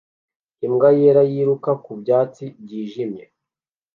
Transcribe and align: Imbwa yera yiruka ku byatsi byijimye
Imbwa 0.65 0.89
yera 0.99 1.21
yiruka 1.31 1.71
ku 1.83 1.91
byatsi 2.01 2.43
byijimye 2.63 3.23